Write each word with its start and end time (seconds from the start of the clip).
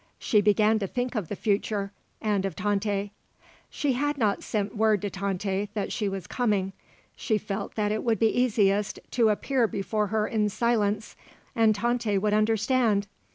She 0.17 0.41
began 0.41 0.79
to 0.79 0.87
think 0.87 1.13
of 1.13 1.27
the 1.27 1.35
future, 1.35 1.91
and 2.23 2.43
of 2.43 2.55
Tante. 2.55 3.11
She 3.69 3.93
had 3.93 4.17
not 4.17 4.41
sent 4.41 4.75
word 4.75 4.99
to 5.03 5.11
Tante 5.11 5.69
that 5.75 5.91
she 5.91 6.09
was 6.09 6.25
coming. 6.25 6.73
She 7.15 7.37
felt 7.37 7.75
that 7.75 7.91
it 7.91 8.03
would 8.03 8.17
be 8.17 8.25
easiest 8.35 8.99
to 9.11 9.29
appear 9.29 9.67
before 9.67 10.07
her 10.07 10.25
in 10.27 10.49
silence 10.49 11.15
and 11.55 11.75
Tante 11.75 12.17
would 12.17 12.33
understand. 12.33 13.05